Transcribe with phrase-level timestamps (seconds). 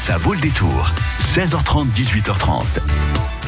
[0.00, 0.90] Ça vaut le détour.
[1.18, 2.62] 16h30, 18h30.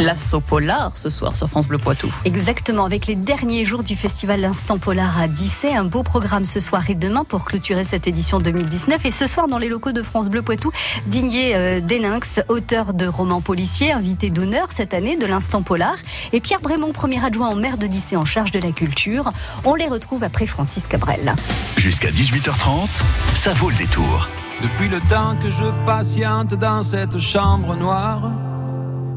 [0.01, 2.13] L'assaut polar ce soir sur France Bleu Poitou.
[2.27, 5.75] Exactement, avec les derniers jours du festival L'Instant Polar à Dissay.
[5.75, 9.07] Un beau programme ce soir et demain pour clôturer cette édition 2019.
[9.07, 10.73] Et ce soir, dans les locaux de France Bleu Poitou,
[11.07, 15.95] Digné euh, Deninx, auteur de romans policiers, invité d'honneur cette année de l'Instant Polar.
[16.35, 19.33] Et Pierre Brémond, premier adjoint au maire de Dissay en charge de la culture.
[19.65, 21.35] On les retrouve après Francis Cabrel.
[21.79, 22.89] Jusqu'à 18h30,
[23.33, 24.29] ça vaut le détour.
[24.61, 28.31] Depuis le temps que je patiente dans cette chambre noire,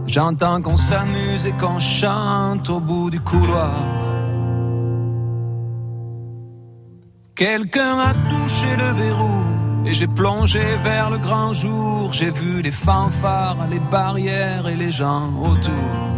[0.07, 3.75] j'entends qu'on s'amuse et qu'on chante au bout du couloir.
[7.35, 9.43] Quelqu'un a touché le verrou
[9.85, 12.13] et j'ai plongé vers le grand jour.
[12.13, 16.14] J'ai vu les fanfares, les barrières et les gens autour.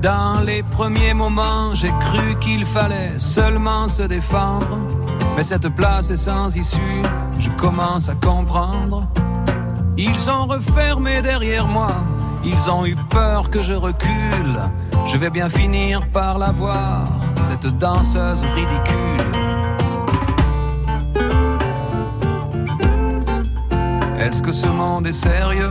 [0.00, 4.78] Dans les premiers moments, j'ai cru qu'il fallait seulement se défendre.
[5.36, 7.02] Mais cette place est sans issue,
[7.38, 9.08] je commence à comprendre.
[9.96, 11.88] Ils ont refermé derrière moi,
[12.44, 14.58] ils ont eu peur que je recule.
[15.08, 17.08] Je vais bien finir par la voir,
[17.40, 19.24] cette danseuse ridicule.
[24.16, 25.70] Est-ce que ce monde est sérieux?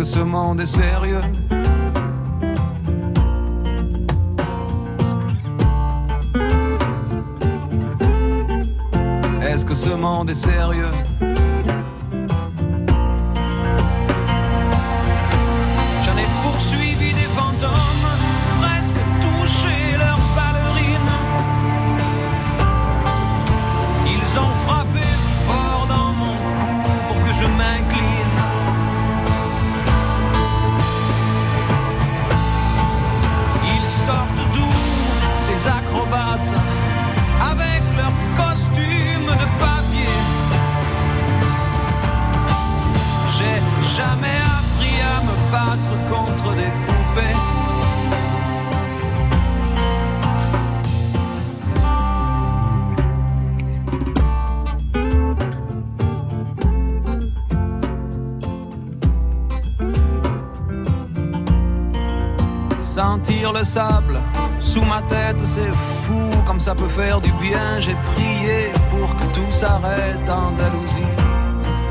[0.00, 1.20] Que ce monde est sérieux.
[9.42, 10.90] Est-ce que ce monde est sérieux?
[36.20, 40.18] Avec leurs costumes de papier.
[43.36, 43.60] J'ai
[43.96, 47.36] jamais appris à me battre contre des poupées.
[62.80, 64.18] Sentir le sable
[64.60, 65.72] sous ma tête, c'est
[66.04, 67.80] fou comme ça peut faire du bien.
[67.80, 71.02] J'ai prié pour que tout s'arrête en Andalousie.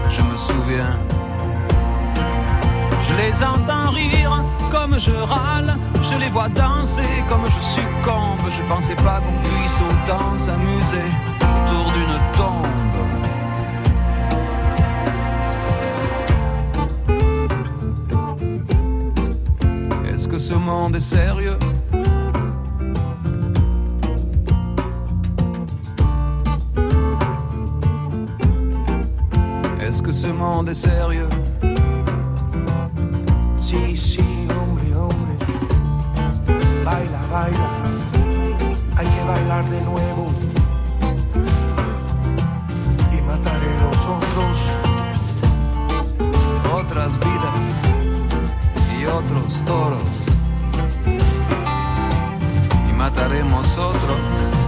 [0.10, 0.98] Je me souviens.
[3.08, 5.78] Je les entends rire comme je râle.
[6.04, 8.40] Je les vois danser comme je succombe.
[8.50, 11.10] Je pensais pas qu'on puisse autant s'amuser
[11.42, 12.68] autour d'une tombe.
[20.14, 21.58] Est-ce que ce monde est sérieux?
[30.20, 31.30] Ce monde sérieux
[33.96, 34.20] sí,
[34.50, 35.34] hombre, hombre.
[36.84, 37.70] Baila, baila.
[38.98, 40.34] Hay que bailar de nuevo.
[43.14, 44.58] Y mataré los otros.
[46.74, 47.76] Otras vidas
[49.00, 50.18] y otros toros.
[52.90, 54.59] Y mataremos otros.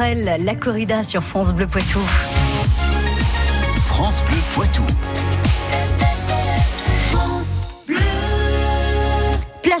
[0.00, 1.98] La corrida sur France Bleu Poitou.
[3.80, 4.84] France Bleu Poitou.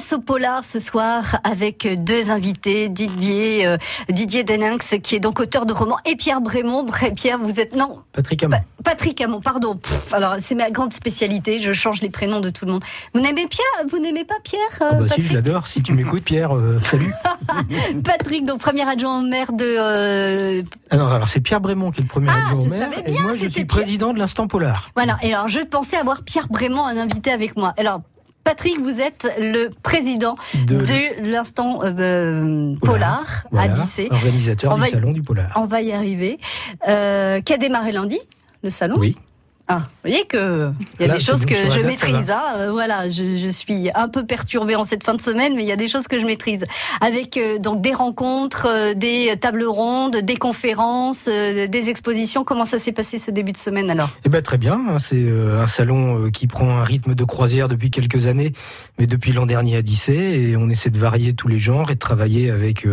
[0.08, 3.76] Place au polar ce soir avec deux invités, Didier, euh,
[4.08, 6.82] Didier Deninx qui est donc auteur de romans et Pierre Brémond.
[6.84, 8.56] Bré- Pierre, vous êtes non Patrick Hamon.
[8.56, 9.76] Pa- Patrick Hamon, pardon.
[9.76, 12.84] Pff, alors c'est ma grande spécialité, je change les prénoms de tout le monde.
[13.12, 15.66] Vous n'aimez Pierre Vous n'aimez pas Pierre euh, Ah bah si, Patrick je l'adore.
[15.66, 17.12] Si tu m'écoutes, Pierre, euh, salut.
[18.04, 22.04] Patrick, donc premier adjoint au maire de euh, Alors, alors c'est Pierre Brémont qui est
[22.04, 22.78] le premier Ah, adjoint au maire.
[22.90, 23.66] savais et bien, moi, je suis Pierre.
[23.66, 24.90] président de l'Instant Polar.
[24.94, 27.74] Voilà, et alors je pensais avoir Pierre Brémond, un invité avec moi.
[27.76, 28.00] Alors,
[28.44, 30.34] Patrick, vous êtes le président
[30.66, 34.08] De- de l'instant euh, euh, Polar, à Dissé.
[34.10, 35.52] Organisateur On du va Salon du Polar.
[35.56, 36.38] On va y arriver.
[36.88, 38.18] Euh, qui a démarré lundi,
[38.62, 39.16] le salon Oui.
[39.70, 42.30] Ah, vous voyez que il y a Là, des choses que je maîtrise.
[42.30, 42.42] hein.
[42.58, 45.68] Euh, voilà, je, je suis un peu perturbée en cette fin de semaine, mais il
[45.68, 46.64] y a des choses que je maîtrise.
[47.02, 52.44] Avec euh, donc des rencontres, euh, des tables rondes, des conférences, des expositions.
[52.44, 54.08] Comment ça s'est passé ce début de semaine alors?
[54.24, 54.80] Eh ben très bien.
[54.88, 58.54] hein, C'est un salon qui prend un rythme de croisière depuis quelques années,
[58.98, 61.94] mais depuis l'an dernier à Dissé, et on essaie de varier tous les genres et
[61.94, 62.86] de travailler avec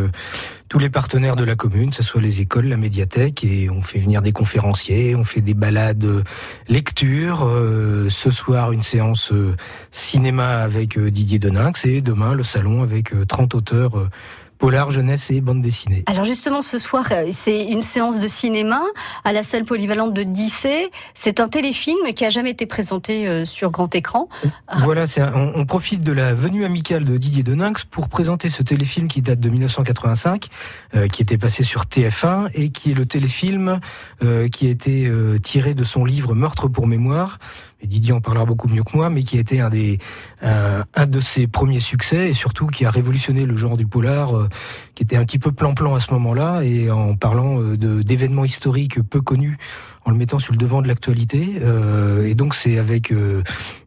[0.68, 3.82] tous les partenaires de la commune, que ce soit les écoles, la médiathèque, et on
[3.82, 6.24] fait venir des conférenciers, on fait des balades
[6.68, 7.46] lecture.
[7.46, 9.56] euh, ce soir, une séance euh,
[9.92, 14.10] cinéma avec euh, Didier Deninx, et demain, le salon avec euh, 30 auteurs
[14.58, 16.04] polar, jeunesse et bande dessinée.
[16.08, 18.82] Alors justement, ce soir, euh, c'est une séance de cinéma
[19.24, 20.92] à la salle polyvalente de Dissé.
[21.14, 24.30] C'est un téléfilm qui a jamais été présenté euh, sur grand écran.
[24.78, 28.50] Voilà, c'est un- on, on profite de la venue amicale de Didier Deninx pour présenter
[28.50, 30.48] ce téléfilm qui date de 1985,
[30.96, 33.80] euh, qui était passé sur TF1 et qui est le téléfilm
[34.24, 37.40] euh, qui a été euh, tiré de son livre Meurtre pour mémoire.
[37.82, 39.98] Et Didier en parlera beaucoup mieux que moi, mais qui a été un des
[40.42, 44.36] un, un de ses premiers succès et surtout qui a révolutionné le genre du polar,
[44.36, 44.50] euh,
[44.96, 49.02] qui était un petit peu plan-plan à ce moment-là et en parlant euh, d'événements historiques
[49.02, 49.58] peu connus
[50.06, 51.56] en le mettant sur le devant de l'actualité.
[51.62, 53.42] Euh, et donc c'est avec euh,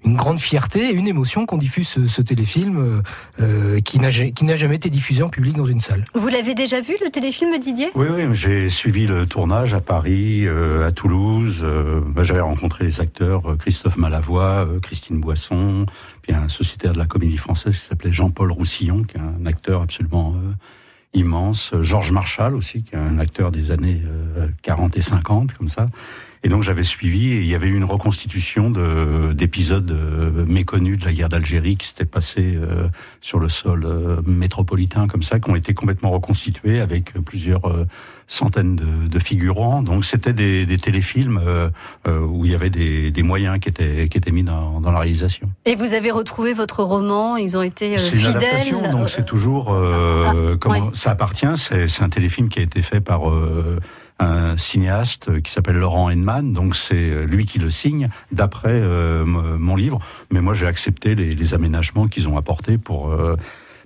[0.05, 3.03] une grande fierté et une émotion qu'on diffuse ce, ce téléfilm euh,
[3.41, 4.11] euh, qui n'a
[4.57, 6.05] jamais été diffusé en public dans une salle.
[6.15, 7.91] Vous l'avez déjà vu le téléfilm, Didier?
[7.95, 11.61] Oui, oui, j'ai suivi le tournage à Paris, euh, à Toulouse.
[11.63, 15.87] Euh, bah, J'avais rencontré les acteurs Christophe Malavoie, euh, Christine Boisson,
[16.23, 19.83] puis un sociétaire de la comédie française qui s'appelait Jean-Paul Roussillon, qui est un acteur
[19.83, 20.53] absolument euh,
[21.15, 21.73] immense.
[21.73, 24.03] Euh, Georges Marchal aussi, qui est un acteur des années
[24.37, 25.89] euh, 40 et 50, comme ça.
[26.45, 30.99] Et donc j'avais suivi et il y avait eu une reconstitution de- d'épisodes euh, méconnus
[30.99, 32.89] de la guerre d'Algérie qui s'était passé euh,
[33.21, 37.63] sur le sol euh, métropolitain comme ça, qui ont été complètement reconstitués avec plusieurs
[38.27, 39.83] centaines de, de figurants.
[39.83, 41.41] Donc c'était des, des téléfilms
[42.07, 45.01] où il y avait des, des moyens qui étaient, qui étaient mis dans, dans la
[45.01, 45.51] réalisation.
[45.65, 48.75] Et vous avez retrouvé votre roman, ils ont été C'est fidèles.
[48.85, 50.91] Euh, donc c'est toujours euh, comment ouais.
[50.93, 51.47] ça appartient.
[51.57, 53.79] C'est c'est un téléfilm qui a été fait par euh,
[54.19, 56.53] un cinéaste qui s'appelle Laurent Henman.
[56.53, 60.01] Donc c'est lui qui le signe d'après euh, mon livre.
[60.31, 63.37] Mais moi j'ai accepté les, les aménagements qu'ils ont apportés pour euh,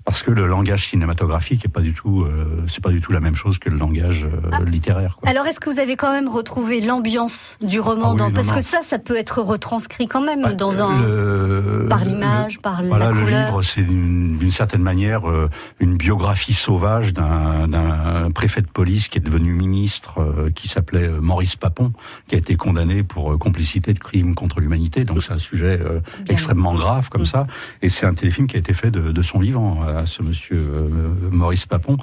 [0.04, 3.20] parce que le langage cinématographique est pas du tout euh, c'est pas du tout la
[3.20, 4.60] même chose que le langage euh, Ah.
[4.64, 5.16] littéraire.
[5.20, 5.28] Quoi.
[5.28, 8.32] Alors, est-ce que vous avez quand même retrouvé l'ambiance du roman Ah oui, dans- non,
[8.34, 8.54] Parce non.
[8.54, 11.00] que ça, ça peut être retranscrit quand même Bah, dans un...
[11.02, 13.44] le- par l'image, par Voilà, la le couleur.
[13.46, 15.48] livre, c'est d'une certaine manière euh,
[15.80, 21.56] une biographie sauvage d'un préfet de police qui est devenu ministre, euh, qui s'appelait Maurice
[21.56, 21.92] Papon,
[22.28, 25.04] qui a été condamné pour complicité de crimes contre l'humanité.
[25.04, 25.80] Donc c'est un sujet
[26.28, 27.26] extrêmement grave comme Mm.
[27.26, 27.46] ça.
[27.82, 30.58] Et c'est un téléfilm qui a été fait de, de son vivant à ce monsieur
[30.58, 30.88] euh,
[31.30, 31.96] Maurice Papon.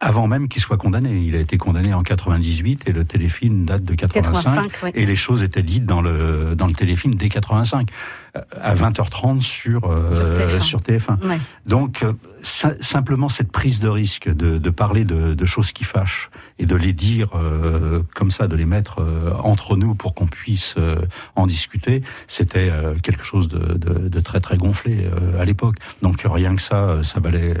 [0.00, 3.82] Avant même qu'il soit condamné, il a été condamné en 98 et le téléfilm date
[3.82, 4.32] de 85.
[4.44, 4.90] 85, oui.
[4.94, 7.88] Et les choses étaient dites dans le dans le téléfilm dès 85
[8.36, 10.60] euh, à 20h30 sur euh, Sur TF1.
[10.60, 11.28] sur TF1.
[11.28, 11.40] Ouais.
[11.66, 12.04] Donc
[12.42, 16.74] simplement cette prise de risque de, de parler de, de choses qui fâchent et de
[16.76, 20.96] les dire euh, comme ça, de les mettre euh, entre nous pour qu'on puisse euh,
[21.36, 22.70] en discuter, c'était
[23.02, 25.76] quelque chose de, très très gonflé à l'époque.
[26.02, 27.54] Donc rien que ça, ça valait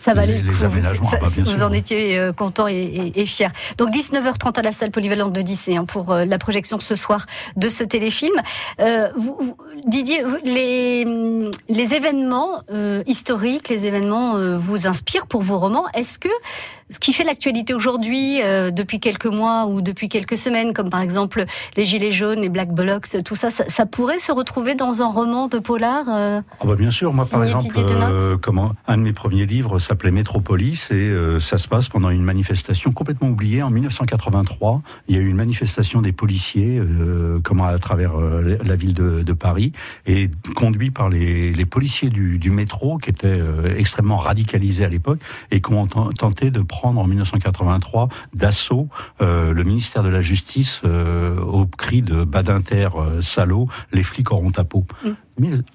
[0.00, 1.08] Ça valait les, les aménagements.
[1.08, 1.66] Ça- Ah bah, vous sûr.
[1.66, 3.50] en étiez euh, content et, et- et fier.
[3.78, 7.68] Donc 19h30 à la salle polyvalente de Dissé hein, pour la projection ce soir de
[7.68, 8.34] ce téléfilm.
[9.16, 11.04] Vous, vous- Didier, les,
[11.68, 12.62] les événements
[13.06, 13.97] historiques, les événements
[14.36, 15.86] euh, vous inspirent pour vos romans.
[15.94, 16.28] Est-ce que
[16.90, 21.00] ce qui fait l'actualité aujourd'hui, euh, depuis quelques mois ou depuis quelques semaines, comme par
[21.00, 21.44] exemple
[21.76, 25.06] les Gilets jaunes, les Black Blocs, tout ça, ça, ça pourrait se retrouver dans un
[25.10, 29.02] roman de polar euh, Ah bah bien sûr, moi par exemple, euh, comment, un de
[29.02, 33.70] mes premiers livres s'appelait Métropolis et ça se passe pendant une manifestation complètement oubliée en
[33.70, 34.80] 1983.
[35.08, 36.80] Il y a eu une manifestation des policiers
[37.44, 39.72] comment à travers la ville de, de Paris
[40.06, 43.40] et conduit par les, les policiers du, du métro qui étaient
[43.76, 45.18] extrêmement radicalisés à l'époque
[45.50, 48.88] et qui ont ten- tenté de prendre en 1983 d'assaut
[49.20, 54.30] euh, le ministère de la Justice euh, au cri de Badinter, euh, salaud, les flics
[54.32, 54.86] auront ta peau.
[55.04, 55.08] Mm.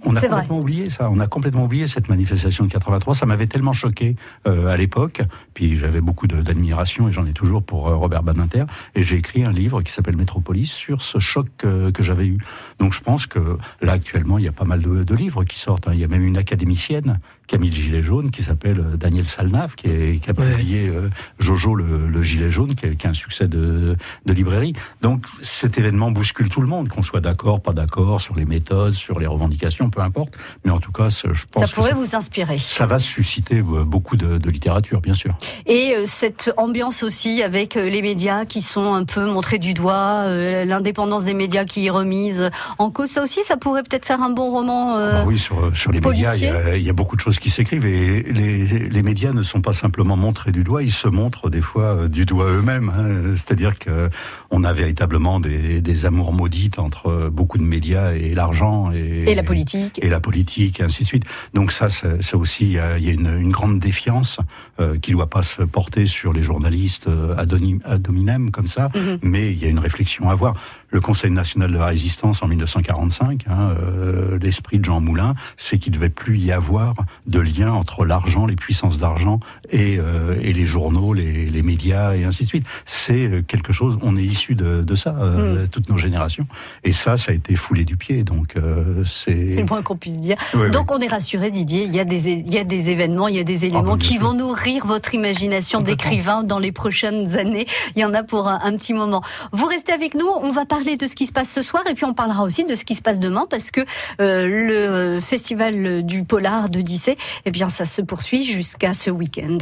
[0.05, 0.27] On a vrai.
[0.29, 1.09] complètement oublié ça.
[1.09, 3.15] On a complètement oublié cette manifestation de 83.
[3.15, 4.15] Ça m'avait tellement choqué
[4.47, 5.21] euh, à l'époque.
[5.53, 8.65] Puis j'avais beaucoup d'admiration et j'en ai toujours pour euh, Robert Badinter.
[8.95, 12.37] Et j'ai écrit un livre qui s'appelle Métropolis sur ce choc que, que j'avais eu.
[12.79, 15.57] Donc je pense que là actuellement il y a pas mal de, de livres qui
[15.59, 15.87] sortent.
[15.87, 15.91] hein.
[15.93, 19.87] Il y a même une académicienne, Camille Gilet jaune, qui s'appelle euh, Daniel Salnave, qui,
[19.87, 20.51] est- qui a Ouais.
[20.51, 24.33] publié euh, Jojo le, le gilet jaune, qui, est- qui est un succès de, de
[24.33, 24.73] librairie.
[25.01, 28.93] Donc cet événement bouscule tout le monde, qu'on soit d'accord, pas d'accord sur les méthodes,
[28.93, 29.52] sur les revendications,
[29.91, 30.33] peu importe.
[30.65, 32.57] Mais en tout cas, je pense Ça que pourrait ça, vous inspirer.
[32.57, 35.35] ça va susciter euh, beaucoup de, de littérature, bien sûr.
[35.65, 39.73] Et euh, cette ambiance aussi avec euh, les médias qui sont un peu montrés du
[39.73, 44.05] doigt, euh, l'indépendance des médias qui est remise en cause, ça aussi, ça pourrait peut-être
[44.05, 44.97] faire un bon roman.
[44.97, 47.21] euh, Bah oui, sur, sur les médias, il y, a, il y a beaucoup de
[47.21, 50.91] choses qui s'écrivent et les, les médias ne sont pas simplement montrés du doigt, ils
[50.91, 52.91] se montrent des fois du doigt eux-mêmes.
[52.95, 53.33] hein.
[53.35, 54.09] C'est-à-dire que
[54.51, 59.35] on a véritablement des, des amours maudites entre beaucoup de médias et l'argent et, Et
[59.35, 59.99] la politique.
[60.01, 61.23] et la politique et ainsi de suite.
[61.53, 64.39] Donc ça, ça, aussi, il y a, il y a une, une grande défiance
[64.79, 68.51] euh, qui ne doit pas se porter sur les journalistes euh, ad honim- ad hominem
[68.51, 69.19] comme ça, Mhm.
[69.21, 70.55] mais il y a une réflexion à avoir.
[70.89, 75.79] Le Conseil national de la résistance en 1945, hein, euh, l'esprit de Jean Moulin, c'est
[75.79, 76.93] qu'il ne devait plus y avoir
[77.25, 79.39] de lien entre l'argent, les puissances d'argent
[79.71, 82.67] et, euh, et les journaux, les, les médias et ainsi de suite.
[82.85, 86.45] C'est euh, quelque chose, on est issu de, de ça, euh, toutes nos générations.
[86.83, 88.23] Et ça, ça a été foulé du pied.
[88.23, 90.35] Donc euh, C'est le moins qu'on puisse dire.
[90.71, 91.83] Donc on est rassuré, Didier.
[91.83, 93.97] Il y a des, il y a des événements, il y a des éléments bah,
[93.99, 97.65] qui vont nourrir votre imagination d'écrivain dans les prochaines années.
[97.95, 99.21] Il y en a pour un, un petit moment.
[99.51, 100.27] Vous restez avec nous.
[100.41, 102.65] On va parler de ce qui se passe ce soir et puis on parlera aussi
[102.65, 103.81] de ce qui se passe demain parce que
[104.21, 109.09] euh, le euh, festival du polar de Dissé, eh bien ça se poursuit jusqu'à ce
[109.09, 109.57] week-end.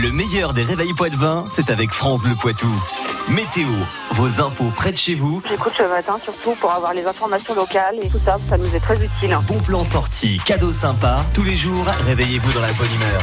[0.00, 2.68] Le meilleur des réveils Poitvin, c'est avec France Bleu Poitou.
[3.30, 3.66] Météo,
[4.12, 7.96] vos infos près de chez vous, J'écoute le matin surtout pour avoir les informations locales
[8.00, 9.36] et tout ça, ça nous est très utile.
[9.48, 11.24] bon plan sorti, cadeaux sympas.
[11.34, 13.20] Tous les jours, réveillez-vous dans la bonne humeur.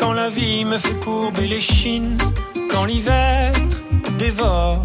[0.00, 2.18] quand la vie me fait courber les chines,
[2.68, 3.52] quand l'hiver
[4.18, 4.84] dévore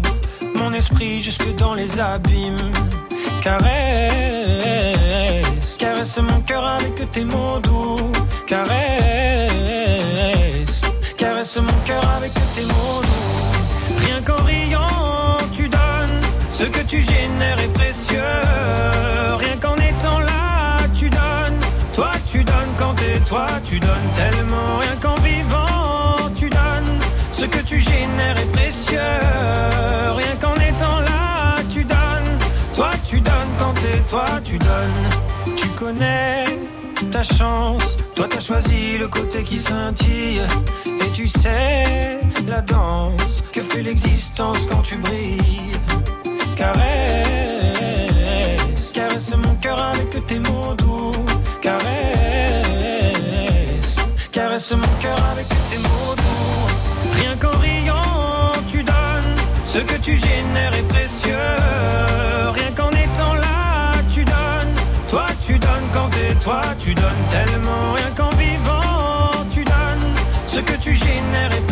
[0.54, 2.70] mon esprit jusque dans les abîmes.
[3.42, 3.66] Caresse,
[5.76, 7.96] caresse mon cœur avec tes mots doux.
[8.46, 8.70] Caresse,
[11.16, 13.98] caresse mon cœur avec tes mots doux.
[14.06, 16.20] Rien qu'en riant, tu donnes
[16.52, 17.81] ce que tu génères est
[24.30, 27.00] Rien qu'en vivant, tu donnes.
[27.32, 28.98] Ce que tu génères est précieux.
[30.16, 32.38] Rien qu'en étant là, tu donnes.
[32.74, 35.56] Toi, tu donnes quand t'es toi, tu donnes.
[35.56, 36.44] Tu connais
[37.10, 37.96] ta chance.
[38.14, 40.42] Toi, t'as choisi le côté qui scintille.
[40.86, 45.72] Et tu sais la danse que fait l'existence quand tu brilles.
[46.56, 47.51] Caresse
[70.64, 71.71] que tu génères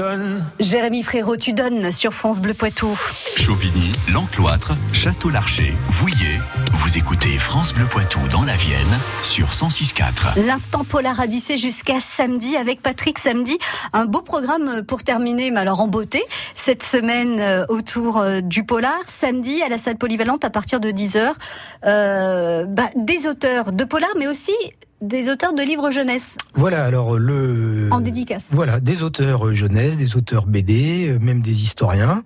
[0.00, 0.46] Donnes.
[0.58, 2.98] Jérémy Frérot, tu donnes sur France Bleu Poitou.
[3.36, 6.38] Chauvigny, L'Encloître, Château-Larcher, Vouillé.
[6.72, 10.42] Vous écoutez France Bleu Poitou dans la Vienne sur 106.4.
[10.46, 13.58] L'instant polar à Dissé jusqu'à samedi avec Patrick samedi.
[13.92, 16.22] Un beau programme pour terminer, mais alors en beauté,
[16.54, 19.00] cette semaine euh, autour euh, du polar.
[19.06, 21.32] Samedi à la salle polyvalente à partir de 10h.
[21.84, 24.54] Euh, bah, des auteurs de polar, mais aussi
[25.00, 27.88] des auteurs de livres jeunesse Voilà, alors le.
[27.90, 28.50] en dédicace.
[28.52, 32.22] Voilà, des auteurs euh, jeunesse, des auteurs BD, euh, même des historiens,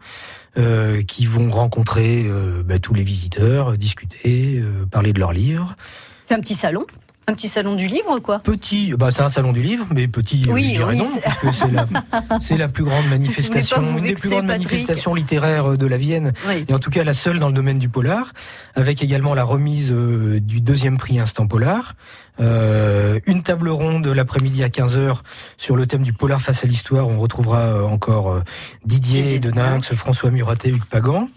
[0.56, 5.76] euh, qui vont rencontrer euh, bah, tous les visiteurs, discuter, euh, parler de leurs livres.
[6.24, 6.86] C'est un petit salon
[7.26, 8.38] un petit salon du livre, quoi.
[8.40, 11.04] Petit, bah c'est un salon du livre, mais petit, euh, Oui, je dirais oui, non,
[11.12, 11.86] c'est- puisque c'est la,
[12.40, 14.70] c'est la plus grande manifestation, une des plus grandes Patrick.
[14.70, 16.64] manifestations littéraires euh, de la Vienne, Oui.
[16.68, 18.32] et en tout cas la seule dans le domaine du polar,
[18.74, 21.94] avec également la remise euh, du deuxième prix Instant Polar,
[22.40, 25.18] euh, une table ronde l'après-midi à 15h
[25.56, 27.08] sur le thème du polar face à l'histoire.
[27.08, 28.40] On retrouvera encore
[28.84, 29.74] Didier, Didier de Denain.
[29.76, 31.28] Ninx, François Muraté, Hugues Pagan.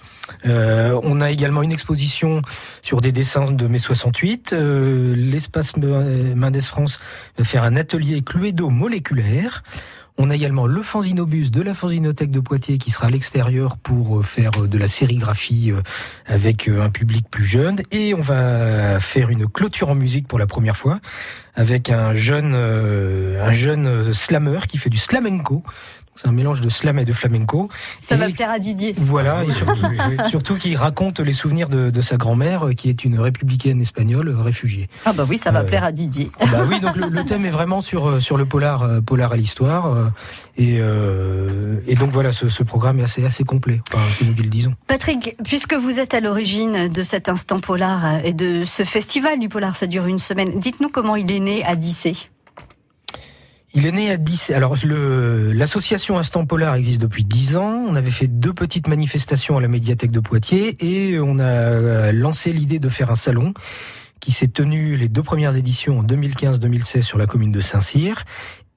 [0.45, 2.41] Euh, on a également une exposition
[2.81, 4.53] sur des dessins de mai 68.
[4.53, 6.99] Euh, L'espace Me- Mendes France
[7.37, 9.63] va faire un atelier cluedo moléculaire.
[10.19, 14.17] On a également le fanzinobus de la fanzinothèque de Poitiers qui sera à l'extérieur pour
[14.17, 15.71] euh, faire de la sérigraphie
[16.25, 17.81] avec un public plus jeune.
[17.91, 20.99] Et on va faire une clôture en musique pour la première fois
[21.53, 25.63] avec un jeune, un jeune slammer qui fait du slamenco.
[26.17, 27.69] C'est un mélange de slam et de flamenco.
[27.99, 28.93] Ça Et- va plaire à Didier.
[28.97, 29.81] voilà, et surtout,
[30.29, 34.29] surtout qu'il raconte les souvenirs de, de sa grand-mère, euh, qui est une républicaine espagnole
[34.29, 34.89] euh, réfugiée.
[35.05, 36.29] Ah bah oui, ça va Euh, plaire à Didier.
[36.39, 40.11] Bah oui, donc le, le thème est vraiment sur sur le polar, polar à l'histoire,
[40.57, 43.81] et euh, et donc voilà, ce, ce programme est assez assez complet.
[43.93, 44.73] Enfin, c'est nous le disons.
[44.87, 49.49] Patrick, puisque vous êtes à l'origine de cet instant polar et de ce festival du
[49.49, 52.15] polar, ça dure une semaine, dites-nous comment il est né à Dissé.
[53.77, 54.49] Il est né à 10.
[54.55, 57.85] Alors, l'association Instant Polar existe depuis 10 ans.
[57.87, 62.11] On avait fait deux petites manifestations à la médiathèque de Poitiers et on a euh,
[62.11, 63.53] lancé l'idée de faire un salon
[64.19, 68.25] qui s'est tenu les deux premières éditions en 2015-2016 sur la commune de Saint-Cyr.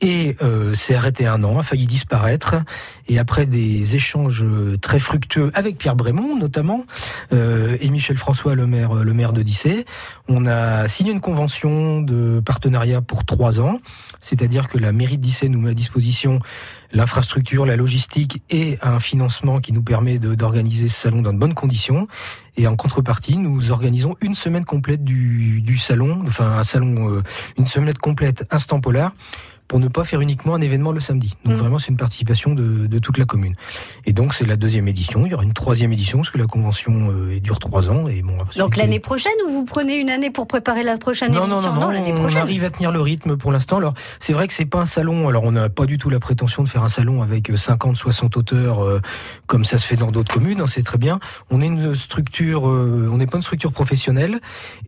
[0.01, 2.57] Et euh, arrêté un an, a failli disparaître.
[3.09, 4.45] Et après des échanges
[4.81, 6.85] très fructueux avec Pierre Brémond notamment,
[7.33, 9.85] euh, et Michel François, le maire, le maire de Dissé,
[10.29, 13.81] on a signé une convention de partenariat pour trois ans.
[14.21, 16.41] C'est-à-dire que la mairie de Dissay nous met à disposition
[16.93, 21.55] l'infrastructure, la logistique et un financement qui nous permet d'organiser ce salon dans de bonnes
[21.55, 22.09] conditions.
[22.57, 27.23] Et en contrepartie, nous organisons une semaine complète du, du salon, enfin un salon, euh,
[27.59, 29.13] une semaine complète instant polar
[29.71, 31.33] pour ne pas faire uniquement un événement le samedi.
[31.45, 31.59] Donc Mm.
[31.59, 33.55] vraiment, c'est une participation de, de toute la commune.
[34.05, 35.27] Et donc, c'est la deuxième édition.
[35.27, 38.09] Il y aura une troisième édition parce que la convention euh, dure trois ans.
[38.09, 41.47] Et bon, Donc l'année prochaine ou vous prenez une année pour préparer la prochaine non,
[41.47, 42.39] non, édition non, non, l'année on prochaine.
[42.39, 43.77] arrive à tenir le rythme pour l'instant.
[43.77, 45.29] Alors, c'est vrai que c'est pas un salon.
[45.29, 48.37] Alors, on n'a pas du tout la prétention de faire un salon avec 50, 60
[48.37, 49.01] auteurs euh,
[49.47, 50.61] comme ça se fait dans d'autres communes.
[50.63, 51.21] hein, c'est très bien.
[51.49, 54.41] On est une structure, euh, on n'est pas une structure professionnelle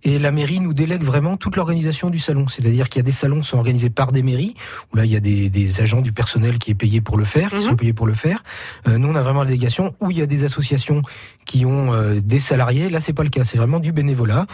[0.02, 2.48] et la mairie nous délègue vraiment toute l'organisation du salon.
[2.48, 4.56] C'est-à-dire qu'il y a des salons qui sont organisés par des mairies
[4.92, 7.24] où là, il y a des, des agents du personnel qui est payé pour le
[7.24, 7.62] faire, qui Mhm.
[7.62, 8.42] sont payés pour le faire.
[8.88, 11.02] Euh, nous, on a vraiment la délégation où il y a des associations
[11.46, 12.88] qui ont euh, des salariés.
[12.90, 13.44] Là, c'est pas le cas.
[13.44, 14.46] C'est vraiment du bénévolat.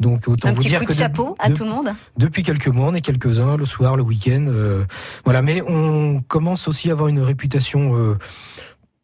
[0.00, 1.92] Donc, autant Un vous petit dire coup de que de- chapeau à tout le monde.
[2.16, 4.46] depuis quelques mois, on est quelques-uns, le soir, le week-end.
[4.48, 4.84] euh,
[5.24, 8.18] voilà, mais on commence aussi à avoir une réputation, euh,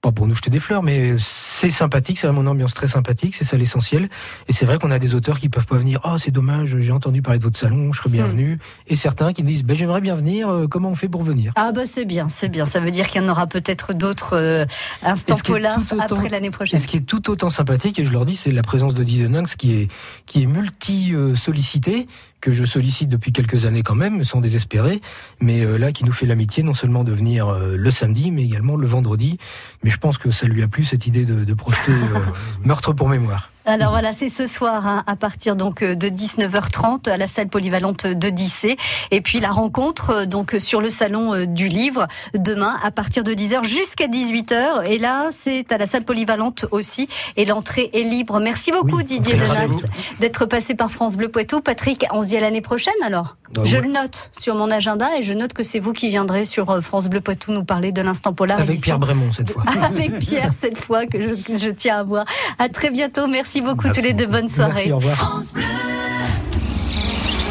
[0.01, 3.35] pas pour nous jeter des fleurs, mais c'est sympathique, c'est vraiment une ambiance très sympathique,
[3.35, 4.09] c'est ça l'essentiel.
[4.47, 6.01] Et c'est vrai qu'on a des auteurs qui peuvent pas venir.
[6.05, 8.61] Oh, c'est dommage, j'ai entendu parler de votre salon, je serais bienvenu.
[8.87, 11.53] Et certains qui disent, ben, j'aimerais bien venir, euh, comment on fait pour venir?
[11.57, 12.65] Ah bah c'est bien, c'est bien.
[12.65, 14.67] Ça veut dire qu'il y en aura peut-être d'autres euh,
[15.03, 16.79] instants Et polars après l'année Et prochaine.
[16.79, 19.27] ce qui est tout autant sympathique, et je leur dis, c'est la présence de Didier
[19.29, 19.89] Nunx qui est,
[20.27, 22.07] qui est multi-sollicité,
[22.41, 25.01] que je sollicite depuis quelques années quand même, sans désespérer,
[25.41, 28.45] mais euh, là qui nous fait l'amitié non seulement de venir euh, le samedi, mais
[28.45, 29.39] également le vendredi.
[29.83, 32.19] Mais je pense que ça lui a plu cette idée de, de projeter euh,
[32.65, 33.51] Meurtre pour mémoire.
[33.69, 37.49] Alors voilà, c'est ce soir hein, à partir donc euh, de 19h30 à la salle
[37.49, 38.79] polyvalente de Dissé.
[39.11, 43.25] Et puis la rencontre euh, donc sur le salon euh, du livre demain à partir
[43.25, 44.87] de 10h jusqu'à 18h.
[44.87, 47.11] Et là, c'est à la salle polyvalente aussi.
[47.37, 48.41] Et l'entrée est libre.
[48.41, 49.77] Merci beaucoup Didier Denax
[50.19, 51.61] d'être passé par France Bleu Poitou.
[51.61, 53.83] Patrick, on se dit à l'année prochaine alors Ah, Je ouais.
[53.83, 57.09] le note sur mon agenda et je note que c'est vous qui viendrez sur France
[57.09, 58.57] Bleu Poitou nous parler de l'instant polar.
[58.57, 59.63] Avec édition Pierre Brémond cette fois.
[59.83, 62.25] avec Pierre cette fois que je, que je tiens à voir.
[62.59, 63.27] À très bientôt.
[63.27, 64.27] Merci beaucoup Merci tous les deux.
[64.27, 64.73] Bonne soirée.
[64.75, 65.43] Merci, au revoir.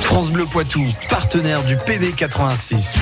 [0.02, 2.98] France Bleu Poitou, partenaire du PB 86.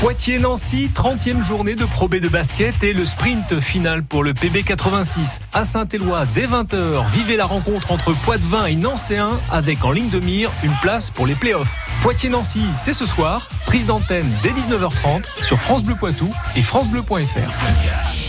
[0.00, 4.62] Poitiers-Nancy, 30e journée de Pro B de basket et le sprint final pour le PB
[4.62, 5.40] 86.
[5.52, 10.20] À Saint-Éloi, dès 20h, vivez la rencontre entre Poitvin et Nancéen avec en ligne de
[10.20, 11.74] mire une place pour les playoffs.
[12.02, 13.48] Poitiers-Nancy, c'est ce soir.
[13.66, 18.27] Prise d'antenne dès 19h30 sur France Bleu Poitou et francebleu.fr.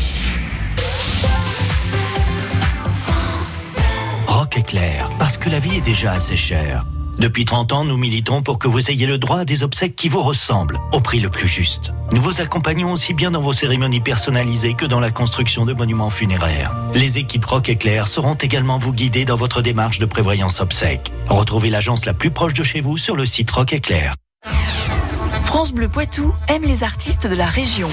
[5.17, 6.85] Parce que la vie est déjà assez chère.
[7.17, 10.09] Depuis 30 ans, nous militons pour que vous ayez le droit à des obsèques qui
[10.09, 11.91] vous ressemblent, au prix le plus juste.
[12.13, 16.11] Nous vous accompagnons aussi bien dans vos cérémonies personnalisées que dans la construction de monuments
[16.11, 16.75] funéraires.
[16.93, 21.11] Les équipes Rock Éclair seront également vous guider dans votre démarche de prévoyance obsèques.
[21.27, 24.13] Retrouvez l'agence la plus proche de chez vous sur le site Rock Éclair.
[25.45, 27.89] France Bleu Poitou aime les artistes de la région.